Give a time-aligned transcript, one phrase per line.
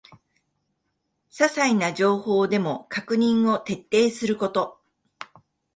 [1.29, 4.81] ささいな情報でも確認を徹底すること